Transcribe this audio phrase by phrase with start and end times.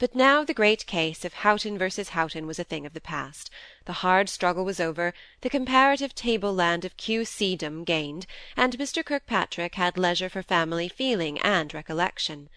[0.00, 3.50] But now the great case of Houghton versus Houghton was a thing of the past.
[3.84, 7.24] The hard struggle was over, the comparative table land of Q.
[7.24, 7.56] C.
[7.56, 8.24] dom gained,
[8.56, 9.04] and Mr.
[9.04, 12.48] Kirkpatrick had leisure for family feeling and recollection.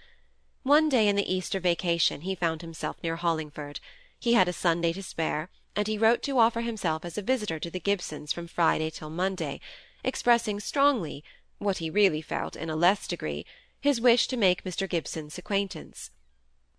[0.61, 3.79] One day in the Easter vacation he found himself near Hollingford.
[4.19, 7.57] He had a Sunday to spare, and he wrote to offer himself as a visitor
[7.57, 9.59] to the Gibsons from Friday till Monday,
[10.03, 11.23] expressing strongly,
[11.57, 13.47] what he really felt in a less degree,
[13.79, 14.87] his wish to make Mr.
[14.87, 16.11] Gibson's acquaintance.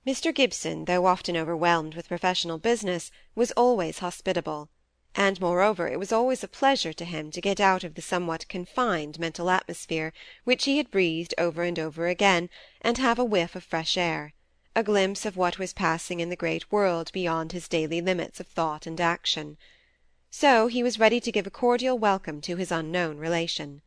[0.04, 0.34] Mr.
[0.34, 4.68] Gibson, though often overwhelmed with professional business, was always hospitable;
[5.14, 8.48] and moreover it was always a pleasure to him to get out of the somewhat
[8.48, 10.12] confined mental atmosphere
[10.42, 14.34] which he had breathed over and over again, and have a whiff of fresh air
[14.74, 18.48] a glimpse of what was passing in the great world beyond his daily limits of
[18.48, 19.56] thought and action.
[20.32, 23.82] So he was ready to give a cordial welcome to his unknown relation.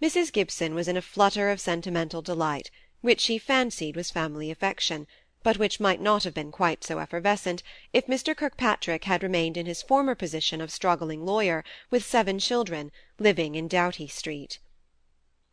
[0.00, 0.32] Mrs.
[0.32, 2.70] Gibson was in a flutter of sentimental delight,
[3.02, 5.06] which she fancied was family affection
[5.46, 8.36] but which might not have been quite so effervescent if Mr.
[8.36, 13.68] Kirkpatrick had remained in his former position of struggling lawyer, with seven children, living in
[13.68, 14.58] Doughty Street.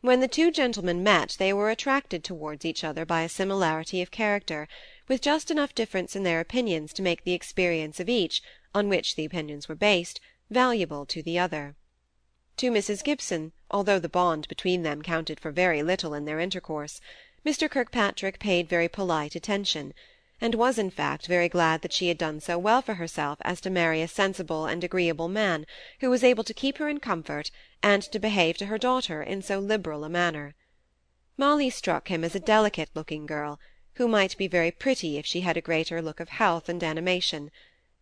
[0.01, 4.09] When the two gentlemen met they were attracted towards each other by a similarity of
[4.09, 4.67] character,
[5.07, 8.41] with just enough difference in their opinions to make the experience of each,
[8.73, 11.75] on which the opinions were based, valuable to the other.
[12.57, 13.03] To Mrs.
[13.03, 16.99] Gibson, although the bond between them counted for very little in their intercourse,
[17.45, 17.69] Mr.
[17.69, 19.93] Kirkpatrick paid very polite attention,
[20.39, 23.59] and was in fact very glad that she had done so well for herself as
[23.59, 25.65] to marry a sensible and agreeable man,
[25.99, 29.41] who was able to keep her in comfort, and to behave to her daughter in
[29.41, 30.55] so liberal a manner.
[31.35, 33.59] Molly struck him as a delicate-looking girl,
[33.95, 37.51] who might be very pretty if she had a greater look of health and animation.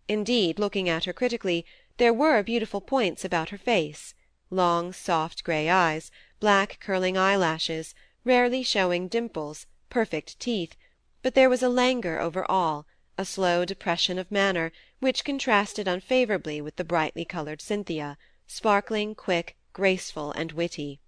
[0.08, 1.66] Indeed, looking at her critically,
[1.98, 4.14] there were beautiful points about her face
[4.52, 10.76] long soft grey eyes, black curling eyelashes rarely showing dimples, perfect teeth,
[11.24, 12.86] but there was a languor over all,
[13.18, 19.58] a slow depression of manner, which contrasted unfavourably with the brightly coloured Cynthia, sparkling, quick,
[19.74, 21.00] graceful, and witty.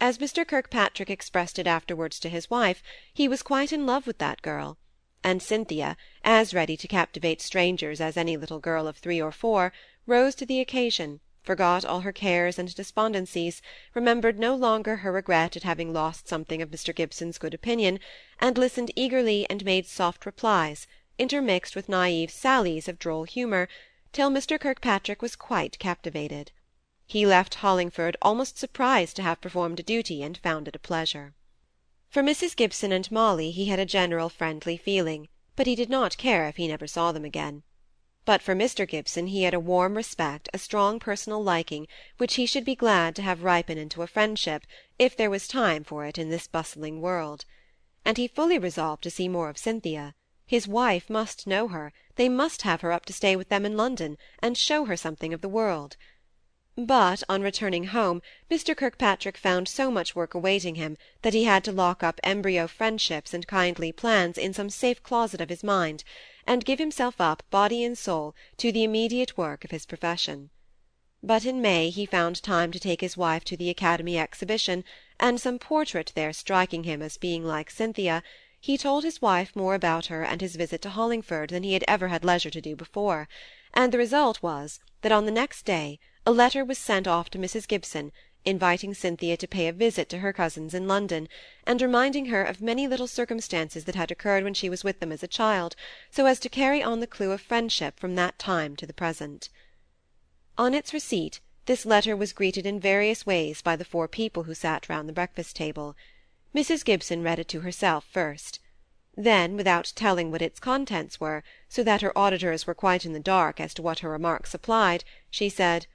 [0.00, 0.44] As Mr.
[0.44, 2.82] Kirkpatrick expressed it afterwards to his wife,
[3.12, 4.76] he was quite in love with that girl;
[5.22, 9.72] and Cynthia, as ready to captivate strangers as any little girl of three or four,
[10.04, 13.60] rose to the occasion forgot all her cares and despondencies,
[13.92, 16.94] remembered no longer her regret at having lost something of Mr.
[16.94, 18.00] Gibson's good opinion,
[18.40, 20.86] and listened eagerly and made soft replies,
[21.18, 23.68] intermixed with naive sallies of droll humour,
[24.10, 24.58] till Mr.
[24.58, 26.50] Kirkpatrick was quite captivated.
[27.06, 31.34] He left Hollingford almost surprised to have performed a duty and found it a pleasure.
[32.08, 32.56] For Mrs.
[32.56, 36.56] Gibson and Molly he had a general friendly feeling, but he did not care if
[36.56, 37.64] he never saw them again
[38.24, 38.88] but for Mr.
[38.88, 41.86] Gibson he had a warm respect, a strong personal liking,
[42.16, 44.66] which he should be glad to have ripen into a friendship,
[44.98, 47.44] if there was time for it in this bustling world.
[48.02, 50.14] And he fully resolved to see more of Cynthia.
[50.46, 53.76] His wife must know her, they must have her up to stay with them in
[53.76, 55.96] London, and show her something of the world.
[56.76, 58.76] But on returning home Mr.
[58.76, 63.32] Kirkpatrick found so much work awaiting him that he had to lock up embryo friendships
[63.32, 66.04] and kindly plans in some safe closet of his mind,
[66.46, 70.50] and give himself up body and soul to the immediate work of his profession.
[71.22, 74.84] But in May he found time to take his wife to the Academy exhibition,
[75.18, 78.22] and some portrait there striking him as being like Cynthia,
[78.60, 81.84] he told his wife more about her and his visit to Hollingford than he had
[81.88, 83.28] ever had leisure to do before,
[83.72, 87.38] and the result was, that on the next day a letter was sent off to
[87.38, 87.68] Mrs.
[87.68, 88.12] Gibson,
[88.44, 91.28] inviting Cynthia to pay a visit to her cousins in London,
[91.66, 95.10] and reminding her of many little circumstances that had occurred when she was with them
[95.10, 95.74] as a child,
[96.10, 99.48] so as to carry on the clue of friendship from that time to the present.
[100.58, 104.54] On its receipt, this letter was greeted in various ways by the four people who
[104.54, 105.96] sat round the breakfast table.
[106.54, 106.84] Mrs.
[106.84, 108.60] Gibson read it to herself first.
[109.16, 113.20] Then, without telling what its contents were, so that her auditors were quite in the
[113.20, 115.86] dark as to what her remarks applied, she said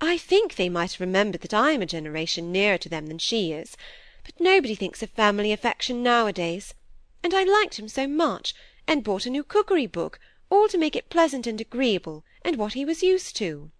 [0.00, 3.18] I think they might have remembered that I am a generation nearer to them than
[3.18, 3.76] she is;
[4.24, 6.72] but nobody thinks of family affection nowadays.
[7.22, 8.54] And I liked him so much,
[8.86, 12.74] and bought a new cookery book, all to make it pleasant and agreeable, and what
[12.74, 13.72] he was used to.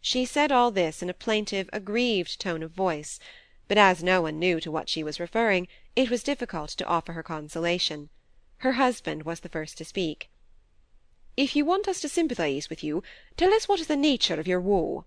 [0.00, 3.20] She said all this in a plaintive, aggrieved tone of voice;
[3.68, 7.12] but as no one knew to what she was referring, it was difficult to offer
[7.12, 8.10] her consolation.
[8.58, 10.30] Her husband was the first to speak.
[11.36, 13.04] "If you want us to sympathize with you,
[13.36, 15.04] tell us what is the nature of your woe."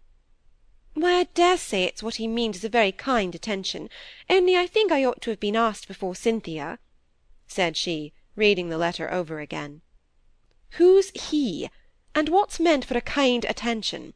[0.93, 3.89] Why, I dare say it's what he means as a very kind attention,
[4.29, 6.79] only I think I ought to have been asked before Cynthia,"
[7.47, 9.83] said she, reading the letter over again.
[10.71, 11.69] "Who's he?
[12.13, 14.13] and what's meant for a kind attention?"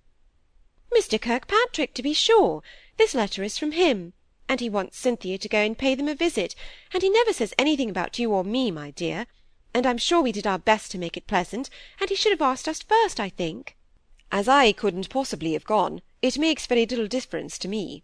[0.94, 1.20] "Mr.
[1.20, 2.62] Kirkpatrick, to be sure.
[2.98, 4.12] This letter is from him,
[4.50, 6.56] and he wants Cynthia to go and pay them a visit,
[6.92, 9.28] and he never says anything about you or me, my dear.
[9.74, 11.70] and I'm sure we did our best to make it pleasant,
[12.02, 13.78] and he should have asked us first, I think.
[14.30, 18.04] As I couldn't possibly have gone, it makes very little difference to me.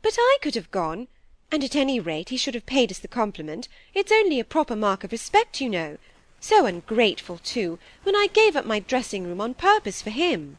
[0.00, 1.08] But I could have gone,
[1.50, 3.66] and at any rate he should have paid us the compliment.
[3.94, 5.98] It's only a proper mark of respect, you know.
[6.40, 10.58] So ungrateful, too, when I gave up my dressing-room on purpose for him.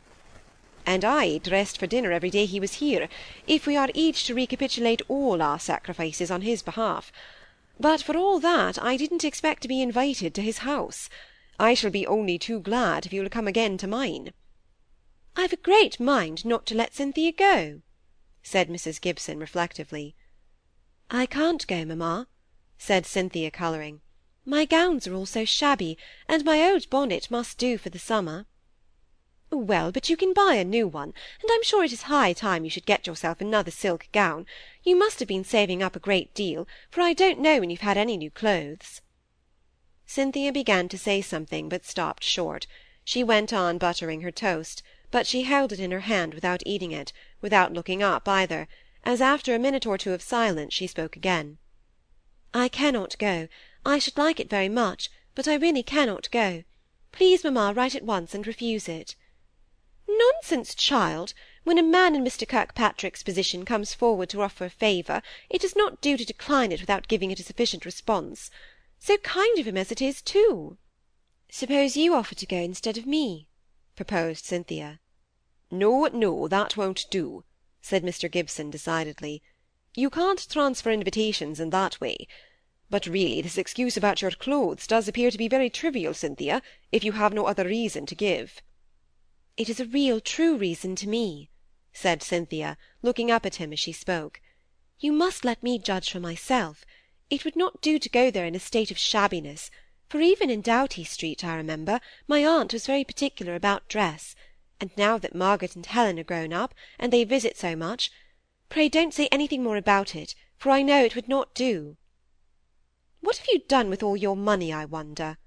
[0.86, 3.08] And I dressed for dinner every day he was here,
[3.48, 7.14] if we are each to recapitulate all our sacrifices on his behalf.
[7.80, 11.10] But for all that, I didn't expect to be invited to his house.
[11.58, 14.34] I shall be only too glad if you'll come again to mine.
[15.36, 17.82] I've a great mind not to let Cynthia go,
[18.44, 20.16] said Mrs Gibson reflectively.
[21.10, 22.28] I can't go, mamma,
[22.78, 24.02] said Cynthia, colouring.
[24.46, 25.98] My gowns are all so shabby,
[26.28, 28.46] and my old bonnet must do for the summer.
[29.50, 32.64] Well, but you can buy a new one, and I'm sure it is high time
[32.64, 34.46] you should get yourself another silk gown.
[34.84, 37.82] You must have been saving up a great deal, for I don't know when you've
[37.82, 39.02] had any new clothes.
[40.06, 42.68] Cynthia began to say something, but stopped short.
[43.04, 44.84] She went on buttering her toast,
[45.14, 48.68] but she held it in her hand without eating it, without looking up either,
[49.04, 51.60] as after a minute or two of silence she spoke again.
[52.52, 53.48] I cannot go.
[53.86, 56.64] I should like it very much, but I really cannot go.
[57.12, 59.16] Please, mamma, write at once and refuse it.
[60.08, 61.36] Nonsense, child!
[61.64, 62.48] When a man in Mr.
[62.48, 66.82] Kirkpatrick's position comes forward to offer a favour, it is not due to decline it
[66.82, 68.50] without giving it a sufficient response.
[68.98, 70.80] So kind of him as it is, too.
[71.52, 73.48] Suppose you offer to go instead of me,
[73.96, 75.02] proposed Cynthia.
[75.72, 77.44] No, no, that won't do,
[77.82, 78.30] said Mr.
[78.30, 79.42] Gibson decidedly.
[79.96, 82.28] You can't transfer invitations in that way.
[82.90, 86.62] But really this excuse about your clothes does appear to be very trivial, Cynthia,
[86.92, 88.62] if you have no other reason to give.
[89.56, 91.50] It is a real, true reason to me,
[91.92, 94.42] said Cynthia, looking up at him as she spoke.
[95.00, 96.86] You must let me judge for myself.
[97.30, 99.70] It would not do to go there in a state of shabbiness,
[100.08, 104.36] for even in Doughty Street, I remember, my aunt was very particular about dress,
[104.84, 108.12] and now that Margaret and Helen are grown up, and they visit so much,
[108.68, 111.96] pray don't say anything more about it, for I know it would not do.
[113.22, 115.38] What have you done with all your money, I wonder?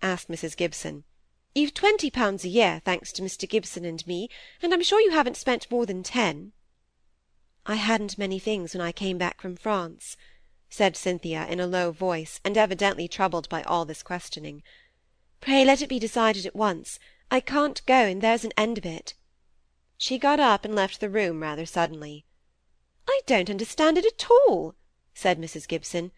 [0.00, 0.56] asked Mrs.
[0.56, 1.02] Gibson.
[1.56, 3.48] You've twenty pounds a year, thanks to Mr.
[3.48, 4.28] Gibson and me,
[4.62, 6.52] and I'm sure you haven't spent more than ten.
[7.66, 10.16] I hadn't many things when I came back from France,
[10.68, 14.62] said Cynthia in a low voice, and evidently troubled by all this questioning.
[15.40, 17.00] Pray let it be decided at once.
[17.34, 19.14] I can't go, and there's an end of it.
[19.98, 22.26] She got up and left the room rather suddenly.
[23.08, 24.76] I don't understand it at all,
[25.14, 25.66] said Mrs.
[25.66, 26.12] Gibson.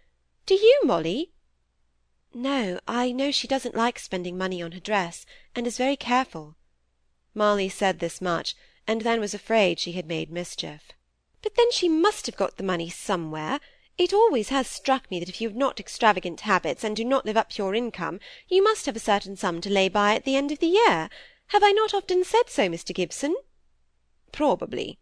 [0.45, 1.33] Do you, Molly?
[2.35, 5.25] No, I know she doesn't like spending money on her dress,
[5.55, 6.59] and is very careful.
[7.33, 8.55] Molly said this much,
[8.87, 10.93] and then was afraid she had made mischief.
[11.41, 13.59] But then she must have got the money somewhere.
[13.99, 17.25] It always has struck me that if you have not extravagant habits, and do not
[17.25, 20.25] live up to your income, you must have a certain sum to lay by at
[20.25, 21.09] the end of the year.
[21.49, 22.95] Have I not often said so, Mr.
[22.95, 23.35] Gibson?
[24.33, 24.99] Probably.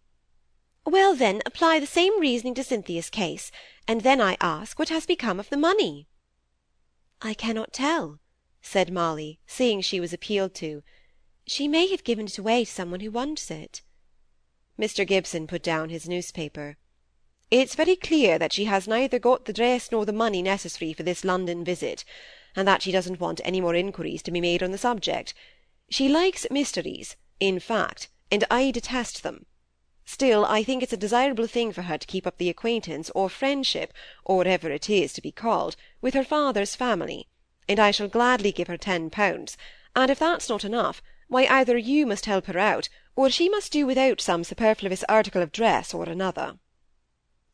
[0.86, 3.50] Well, then, apply the same reasoning to Cynthia's case
[3.86, 6.06] and then I ask what has become of the money.
[7.20, 8.18] I cannot tell,
[8.62, 10.82] said Molly, seeing she was appealed to.
[11.46, 13.82] She may have given it away to some one who wants it.
[14.78, 15.06] Mr.
[15.06, 16.76] Gibson put down his newspaper.
[17.50, 21.02] It's very clear that she has neither got the dress nor the money necessary for
[21.02, 22.04] this London visit,
[22.56, 25.34] and that she doesn't want any more inquiries to be made on the subject.
[25.90, 29.46] She likes mysteries, in fact, and I detest them.
[30.06, 33.28] Still, I think it's a desirable thing for her to keep up the acquaintance, or
[33.28, 33.92] friendship,
[34.24, 37.28] or whatever it is to be called, with her father's family,
[37.68, 39.56] and I shall gladly give her ten pounds,
[39.94, 43.72] and if that's not enough, why either you must help her out, or she must
[43.72, 46.58] do without some superfluous article of dress or another.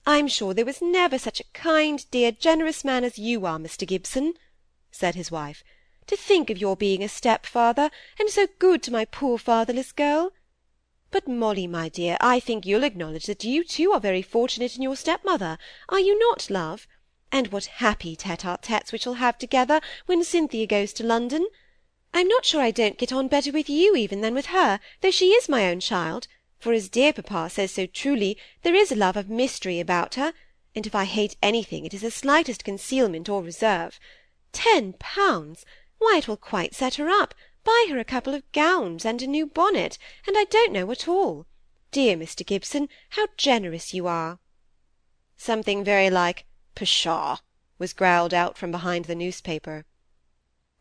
[0.07, 3.87] I'm sure there was never such a kind, dear, generous man as you are, Mr.
[3.87, 4.35] Gibson,
[4.91, 5.63] said his wife.
[6.07, 10.33] To think of your being a stepfather, and so good to my poor fatherless girl!
[11.11, 14.83] But, Molly, my dear, I think you'll acknowledge that you too are very fortunate in
[14.83, 16.89] your stepmother, are you not, love?
[17.31, 21.47] And what happy tete-a-tetes we shall have together when Cynthia goes to London!
[22.15, 25.11] I'm not sure I don't get on better with you even than with her, though
[25.11, 26.27] she is my own child,
[26.61, 30.33] for as dear papa says so truly, there is a love of mystery about her,
[30.75, 33.99] and if I hate anything it is the slightest concealment or reserve.
[34.53, 35.65] Ten pounds!
[35.99, 39.27] Why, it will quite set her up buy her a couple of gowns and a
[39.27, 41.47] new bonnet, and I don't know what all.
[41.93, 42.45] Dear Mr.
[42.47, 44.39] Gibson, how generous you are!
[45.37, 47.39] Something very like pshaw
[47.79, 49.85] was growled out from behind the newspaper.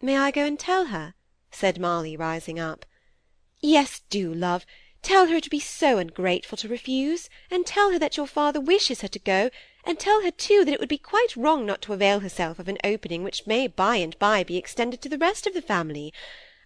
[0.02, 1.16] May I go and tell her?
[1.52, 2.86] said Molly, rising up.
[3.60, 4.66] Yes, do, love.
[5.02, 9.00] Tell her to be so ungrateful to refuse, and tell her that your father wishes
[9.00, 9.50] her to go,
[9.86, 12.68] and tell her, too, that it would be quite wrong not to avail herself of
[12.68, 16.12] an opening which may by and by be extended to the rest of the family.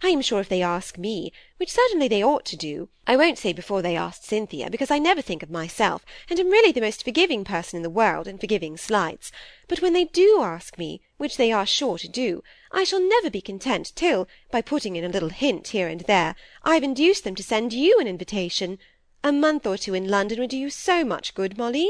[0.05, 3.37] I am sure if they ask me, which certainly they ought to do, I won't
[3.37, 6.81] say before they asked Cynthia, because I never think of myself, and am really the
[6.81, 9.31] most forgiving person in the world in forgiving slights;
[9.69, 13.29] but when they do ask me, which they are sure to do, I shall never
[13.29, 17.23] be content till, by putting in a little hint here and there, I have induced
[17.23, 18.79] them to send you an invitation.
[19.23, 21.89] A month or two in London would do you so much good, Molly."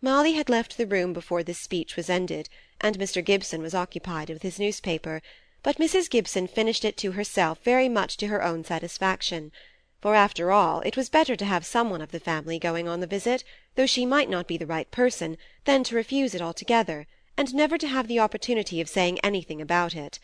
[0.00, 2.48] Molly had left the room before this speech was ended,
[2.80, 3.24] and Mr.
[3.24, 5.20] Gibson was occupied with his newspaper
[5.62, 6.08] but Mrs.
[6.08, 9.52] Gibson finished it to herself very much to her own satisfaction;
[10.00, 13.00] for, after all, it was better to have some one of the family going on
[13.00, 15.36] the visit, though she might not be the right person,
[15.66, 19.94] than to refuse it altogether, and never to have the opportunity of saying anything about
[19.94, 20.18] it.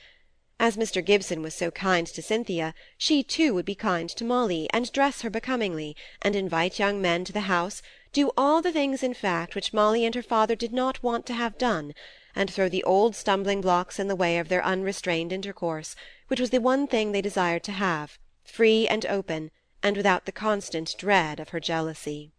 [0.58, 1.04] As Mr.
[1.04, 5.20] Gibson was so kind to Cynthia, she too would be kind to Molly, and dress
[5.20, 9.54] her becomingly, and invite young men to the house, do all the things in fact
[9.54, 11.92] which Molly and her father did not want to have done
[12.36, 15.96] and throw the old stumbling blocks in the way of their unrestrained intercourse,
[16.28, 19.50] which was the one thing they desired to have, free and open,
[19.82, 22.32] and without the constant dread of her jealousy.